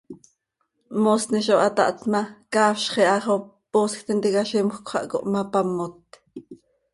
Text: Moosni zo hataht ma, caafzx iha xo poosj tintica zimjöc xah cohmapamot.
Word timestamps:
Moosni 1.07 1.41
zo 1.47 1.55
hataht 1.63 2.01
ma, 2.15 2.21
caafzx 2.57 2.95
iha 3.03 3.17
xo 3.27 3.35
poosj 3.77 3.97
tintica 4.07 4.43
zimjöc 4.49 4.81
xah 4.91 5.05
cohmapamot. 5.11 6.07